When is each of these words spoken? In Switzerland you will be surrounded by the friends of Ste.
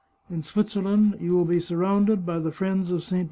In 0.31 0.41
Switzerland 0.41 1.17
you 1.21 1.33
will 1.33 1.45
be 1.45 1.59
surrounded 1.59 2.25
by 2.25 2.39
the 2.39 2.51
friends 2.51 2.89
of 2.89 3.03
Ste. 3.03 3.17